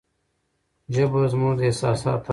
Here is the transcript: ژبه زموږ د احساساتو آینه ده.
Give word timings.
ژبه 0.93 1.19
زموږ 1.31 1.53
د 1.59 1.61
احساساتو 1.67 2.19
آینه 2.19 2.23
ده. 2.27 2.29